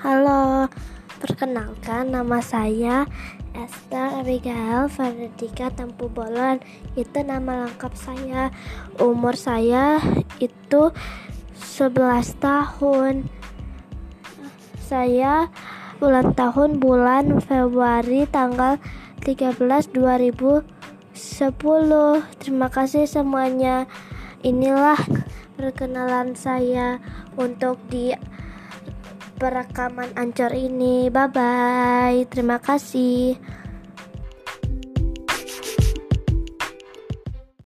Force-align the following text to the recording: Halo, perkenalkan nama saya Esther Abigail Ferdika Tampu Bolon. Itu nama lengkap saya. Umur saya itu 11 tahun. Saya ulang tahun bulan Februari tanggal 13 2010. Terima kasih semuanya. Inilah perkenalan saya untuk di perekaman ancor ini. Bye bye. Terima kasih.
Halo, 0.00 0.64
perkenalkan 1.20 2.08
nama 2.16 2.40
saya 2.40 3.04
Esther 3.52 4.24
Abigail 4.24 4.88
Ferdika 4.88 5.68
Tampu 5.68 6.08
Bolon. 6.08 6.56
Itu 6.96 7.20
nama 7.20 7.68
lengkap 7.68 7.92
saya. 7.92 8.48
Umur 8.96 9.36
saya 9.36 10.00
itu 10.40 10.96
11 11.52 12.32
tahun. 12.40 13.28
Saya 14.80 15.52
ulang 16.00 16.32
tahun 16.32 16.80
bulan 16.80 17.36
Februari 17.44 18.24
tanggal 18.24 18.80
13 19.20 19.52
2010. 19.92 20.64
Terima 22.40 22.72
kasih 22.72 23.04
semuanya. 23.04 23.84
Inilah 24.40 24.96
perkenalan 25.60 26.32
saya 26.32 27.04
untuk 27.36 27.76
di 27.92 28.16
perekaman 29.40 30.12
ancor 30.20 30.52
ini. 30.52 31.08
Bye 31.08 31.32
bye. 31.32 32.28
Terima 32.28 32.60
kasih. 32.60 33.40